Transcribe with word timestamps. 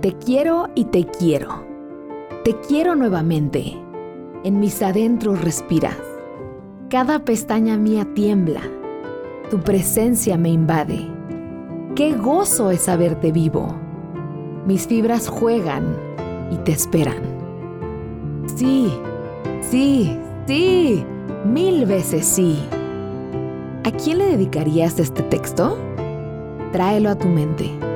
Te 0.00 0.14
quiero 0.14 0.68
y 0.74 0.86
te 0.86 1.04
quiero. 1.04 1.62
Te 2.42 2.56
quiero 2.66 2.94
nuevamente. 2.94 3.76
En 4.44 4.58
mis 4.58 4.80
adentros 4.80 5.42
respiras. 5.42 5.98
Cada 6.88 7.18
pestaña 7.24 7.76
mía 7.76 8.08
tiembla. 8.14 8.62
Tu 9.50 9.58
presencia 9.58 10.38
me 10.38 10.48
invade. 10.48 11.06
Qué 11.94 12.14
gozo 12.14 12.70
es 12.70 12.80
saberte 12.80 13.30
vivo. 13.30 13.74
Mis 14.66 14.86
fibras 14.86 15.28
juegan 15.28 15.94
y 16.50 16.56
te 16.64 16.72
esperan. 16.72 17.22
Sí, 18.56 18.90
sí, 19.60 20.18
sí. 20.46 21.04
Mil 21.44 21.84
veces 21.84 22.24
sí. 22.24 22.58
¿A 23.82 23.90
quién 23.92 24.18
le 24.18 24.26
dedicarías 24.26 24.98
este 24.98 25.22
texto? 25.22 25.78
Tráelo 26.72 27.08
a 27.08 27.16
tu 27.16 27.28
mente 27.28 27.89